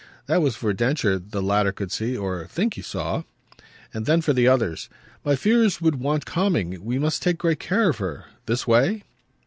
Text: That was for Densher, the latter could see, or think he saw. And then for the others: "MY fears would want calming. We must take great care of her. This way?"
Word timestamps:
That 0.25 0.41
was 0.41 0.55
for 0.55 0.73
Densher, 0.73 1.19
the 1.19 1.43
latter 1.43 1.71
could 1.71 1.91
see, 1.91 2.17
or 2.17 2.47
think 2.47 2.73
he 2.73 2.81
saw. 2.81 3.21
And 3.93 4.07
then 4.07 4.19
for 4.21 4.33
the 4.33 4.47
others: 4.47 4.89
"MY 5.23 5.35
fears 5.35 5.79
would 5.79 5.97
want 5.97 6.25
calming. 6.25 6.83
We 6.83 6.97
must 6.97 7.21
take 7.21 7.37
great 7.37 7.59
care 7.59 7.91
of 7.91 7.99
her. 7.99 8.25
This 8.47 8.65
way?" 8.65 9.03